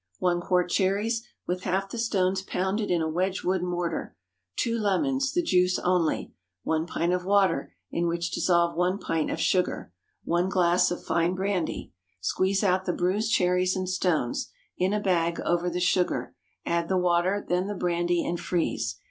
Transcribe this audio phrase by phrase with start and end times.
[0.17, 4.15] 1 quart cherries, with half the stones pounded in a Wedgewood mortar.
[4.55, 6.33] 2 lemons—the juice only.
[6.63, 9.93] 1 pint of water, in which dissolve 1 pint of sugar.
[10.23, 11.93] 1 glass of fine brandy.
[12.19, 16.33] Squeeze out the bruised cherries and stones, in a bag over the sugar;
[16.65, 18.95] add the water, then the brandy, and freeze.